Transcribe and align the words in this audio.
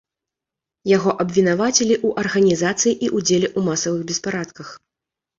Яго 0.91 1.11
абвінавацілі 1.23 1.93
ў 2.05 2.23
арганізацыі 2.25 2.93
і 2.93 3.07
ўдзеле 3.17 3.47
ў 3.49 3.59
масавых 3.67 4.01
беспарадках. 4.13 4.73